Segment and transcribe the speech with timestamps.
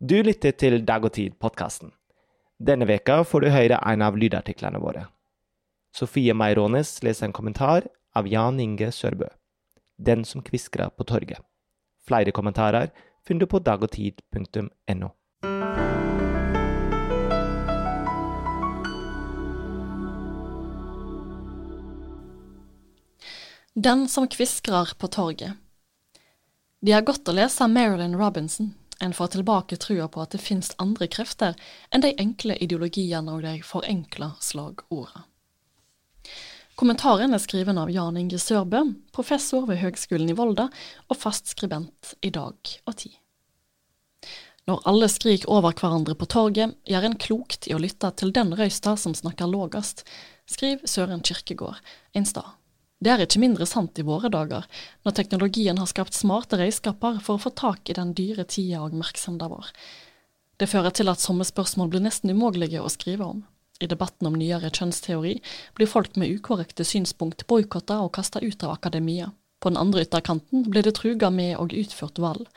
[0.00, 1.90] Du lytter til Dag og Tid-podkasten.
[2.62, 5.08] Denne veka får du høre en av lydartiklene våre.
[5.90, 9.26] Sofie Meirones leser en kommentar av Jan Inge Sørbø.
[9.98, 11.42] Den som kviskra på torget.
[12.06, 12.94] Flere kommentarer
[13.26, 15.10] finner du på dagogtid.no.
[23.74, 25.58] Den som kviskrar på torget.
[26.86, 28.76] De har godt å lese Marilyn Robinson.
[29.00, 31.54] En får tilbake trua på at det finnes andre krefter
[31.94, 35.26] enn de enkle ideologiene og de forenkla slagordene.
[36.78, 40.68] Kommentaren er skriven av Jan Inge Sørbø, professor ved Høgskolen i Volda
[41.10, 42.54] og fastskribent i Dag
[42.86, 43.16] og Tid.
[44.68, 48.52] Når alle skriker over hverandre på torget, gjør en klokt i å lytte til den
[48.54, 50.04] røysta som snakker lågast,
[50.46, 51.80] skriver Søren Kirkegård
[52.14, 52.57] en stad.
[52.98, 54.64] Det er ikke mindre sant i våre dager,
[55.06, 58.90] når teknologien har skapt smarte redskaper for å få tak i den dyre tida og
[58.90, 59.68] oppmerksomheten vår.
[60.58, 63.44] Det fører til at somme spørsmål blir nesten umulige å skrive om.
[63.78, 65.36] I debatten om nyere kjønnsteori
[65.78, 69.30] blir folk med ukorrekte synspunkt boikotta og kasta ut av akademia.
[69.62, 72.50] På den andre ytterkanten blir det truga med og utført valg.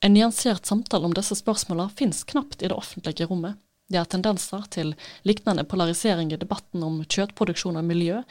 [0.00, 3.60] En nyansert samtale om disse spørsmålene finnes knapt i det offentlige rommet.
[3.92, 4.94] Det er tendenser til
[5.28, 8.22] lignende polarisering i debatten om kjøttproduksjon og miljø,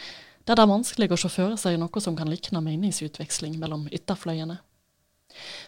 [0.45, 4.59] der det er vanskelig å se for seg noe som kan likne meningsutveksling mellom ytterfløyene.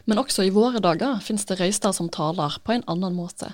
[0.05, 3.53] Men også i våre dager finnes det røyster som taler på en annen måte.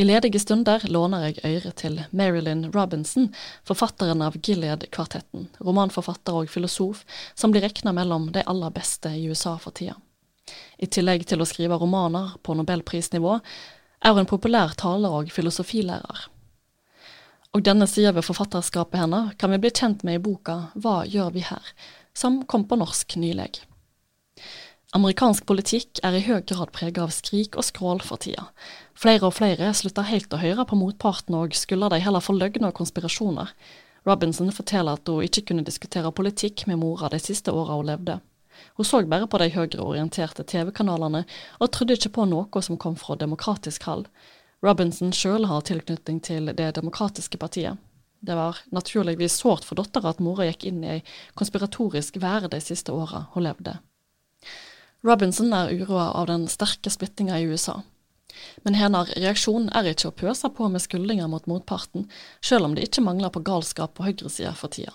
[0.00, 3.26] I ledige stunder låner jeg øret til Marilyn Robinson,
[3.68, 7.02] forfatteren av Gilead-kvartetten, romanforfatter og filosof
[7.36, 9.98] som blir regna mellom de aller beste i USA for tida.
[10.80, 13.36] I tillegg til å skrive romaner på nobelprisnivå,
[14.02, 16.24] er hun populær taler og filosofilærer.
[17.52, 21.34] Og denne sida ved forfatterskapet hennes kan vi bli kjent med i boka Hva gjør
[21.34, 21.66] vi her?,
[22.16, 23.60] som kom på norsk nylig.
[24.96, 28.46] Amerikansk politikk er i høy grad preget av skrik og skrål for tida.
[28.96, 32.72] Flere og flere slutter helt å høre på motparten og skylder de heller for løgner
[32.72, 33.52] og konspirasjoner.
[34.08, 38.20] Robinson forteller at hun ikke kunne diskutere politikk med mora de siste åra hun levde.
[38.80, 41.26] Hun så bare på de høyreorienterte TV-kanalene
[41.60, 44.08] og trodde ikke på noe som kom fra demokratisk hold.
[44.62, 47.78] Robinson sjøl har tilknytning til Det demokratiske partiet.
[48.22, 51.00] Det var naturligvis sårt for dattera at mora gikk inn i ei
[51.34, 53.80] konspiratorisk være de siste åra hun levde.
[55.02, 57.80] Robinson er uroa av den sterke splittinga i USA.
[58.62, 62.06] Men hennes reaksjon er ikke å pøse på med skuldinger mot motparten,
[62.40, 64.94] sjøl om det ikke mangler på galskap på høyresida for tida.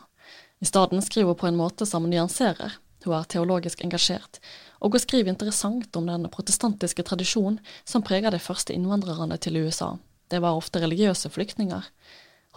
[0.64, 2.80] I stedet skriver hun på en måte som nyanserer.
[3.08, 4.42] Hun er teologisk engasjert,
[4.84, 9.94] og hun skriver interessant om den protestantiske tradisjonen som preger de første innvandrerne til USA.
[10.28, 11.88] Det var ofte religiøse flyktninger.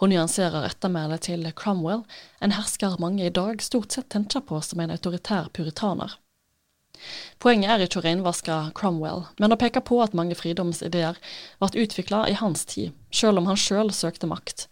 [0.01, 2.03] Hun nyanserer ettermælet til Cromwell,
[2.41, 6.17] en hersker mange i dag stort sett tenker på som en autoritær puritaner.
[7.39, 11.17] Poenget er ikke å renvaske Cromwell, men å peke på at mange fridomsideer
[11.61, 14.67] ble utvikla i hans tid, selv om han sjøl søkte makt.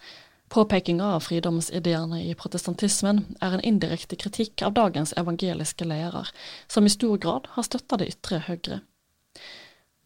[0.49, 6.31] Påpekinga av fridomsideene i protestantismen er en indirekte kritikk av dagens evangeliske lærer,
[6.67, 8.79] som i stor grad har støtta det ytre høyre.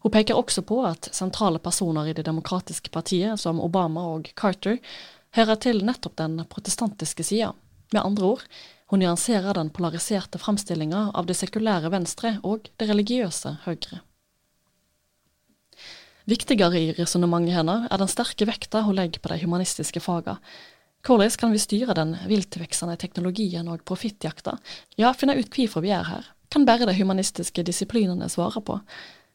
[0.04, 4.76] Hun peker også på at sentrale personer i Det demokratiske partiet, som Obama og Carter,
[5.32, 7.54] hører til nettopp den protestantiske sida.
[7.92, 8.42] Med andre ord,
[8.92, 14.04] hun nyanserer den polariserte framstillinga av det sekulære venstre og det religiøse høyre.
[16.24, 20.38] Viktigere i resonnementet hennes er den sterke vekta hun legger på de humanistiske fagene.
[21.04, 24.56] Hvordan kan vi styre den viltveksende teknologien og profittjakta?
[24.96, 28.78] Ja, finne ut hvorfor vi er her, kan bare de humanistiske disiplinene svare på.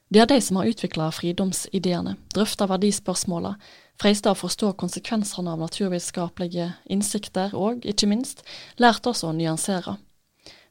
[0.09, 3.53] Det er de som har utvikla fridomsideene, drøfta verdispørsmåla,
[4.01, 8.41] freista å forstå konsekvensene av naturvitenskapelige innsikter og, ikke minst,
[8.81, 10.00] lært oss å nyansere.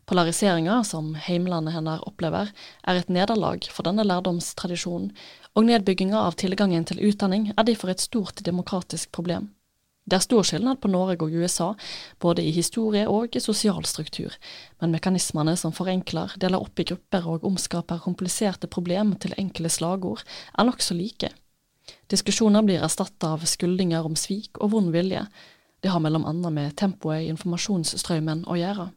[0.08, 2.48] Polariseringa som heimlandet hennes opplever,
[2.88, 5.10] er et nederlag for denne lærdomstradisjonen,
[5.52, 9.50] og nedbygginga av tilgangen til utdanning er derfor et stort demokratisk problem.
[10.08, 11.74] Det er stor skillnad på Norge og USA,
[12.24, 14.32] både i historie og i sosial struktur,
[14.80, 20.24] men mekanismene som forenkler, deler opp i grupper og omskaper kompliserte problem til enkle slagord,
[20.56, 21.34] er nokså like.
[22.08, 25.26] Diskusjoner blir erstatta av skuldinger om svik og vond vilje.
[25.84, 28.88] Det har mellom annet med tempoet i informasjonsstrømmen å gjøre.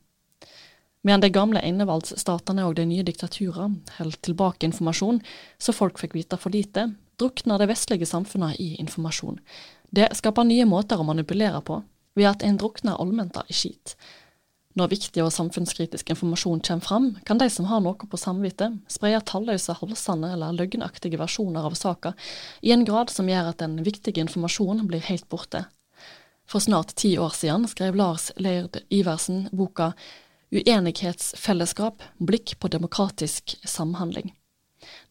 [1.02, 5.22] Medan de gamle enevaldsstatene og de nye diktaturene holdt tilbake informasjon,
[5.58, 9.40] så folk fikk vite for lite, drukna de vestlige samfunnene i informasjon.
[9.90, 11.82] Det skaper nye måter å manipulere på,
[12.18, 13.96] ved at en drukner allmenta i skit.
[14.78, 19.20] Når viktig og samfunnskritisk informasjon kommer fram, kan de som har noe på samvittet, spreie
[19.28, 22.14] talløse halsende eller løgnaktige versjoner av saka,
[22.62, 25.66] i en grad som gjør at den viktige informasjonen blir helt borte.
[26.48, 29.92] For snart ti år siden skrev Lars Leird Iversen boka
[30.52, 34.34] uenighetsfellesskap, blikk på demokratisk samhandling.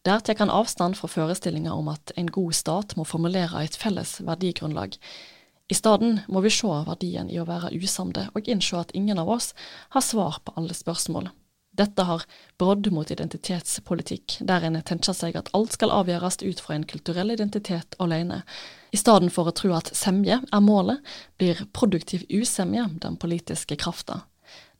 [0.05, 4.19] Der tar han avstand fra forestillinga om at en god stat må formulere et felles
[4.25, 4.97] verdigrunnlag.
[5.71, 9.29] I stedet må vi se verdien i å være usamde, og innse at ingen av
[9.31, 9.53] oss
[9.95, 11.29] har svar på alle spørsmål.
[11.71, 12.25] Dette har
[12.59, 17.31] brodd mot identitetspolitikk, der en tenker seg at alt skal avgjøres ut fra en kulturell
[17.31, 18.41] identitet alene.
[18.91, 20.99] I stedet for å tro at semje er målet,
[21.39, 24.25] blir produktiv usemje den politiske krafta.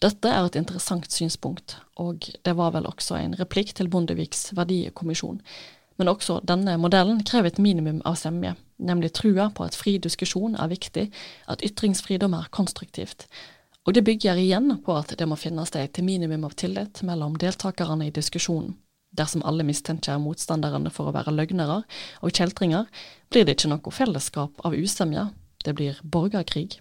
[0.02, 5.42] Dette er et interessant synspunkt, og det var vel også en replikk til Bondeviks verdikommisjon.
[6.02, 10.58] Men også denne modellen krever et minimum av semje, nemlig trua på at fri diskusjon
[10.58, 11.10] er viktig,
[11.46, 13.28] at ytringsfridom er konstruktivt.
[13.86, 18.10] Og det bygger igjen på at det må finnes et minimum av tillit mellom deltakerne
[18.10, 18.76] i diskusjonen.
[19.12, 21.82] Dersom alle mistenker motstanderne for å være løgnere
[22.24, 22.88] og kjeltringer,
[23.30, 25.28] blir det ikke noe fellesskap av usemje,
[25.66, 26.80] det blir borgerkrig.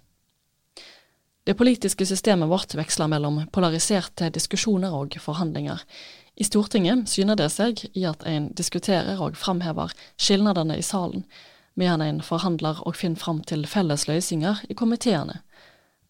[1.45, 5.81] Det politiske systemet vårt veksler mellom polariserte diskusjoner og forhandlinger.
[6.37, 11.25] I Stortinget syner det seg i at en diskuterer og framhever skilnadene i salen,
[11.81, 15.41] medan en forhandler og finner fram til felles løsninger i komiteene.